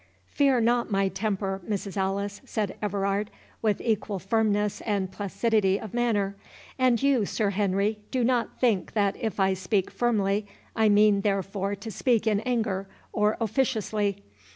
[0.29, 1.95] "Fear not my temper, Mrs.
[1.95, 3.29] Alice," said Everard,
[3.61, 6.35] with equal firmness and placidity of manner;
[6.79, 11.75] "and you, Sir Henry, do not think that if I speak firmly, I mean therefore
[11.75, 14.23] to speak in anger, or officiously.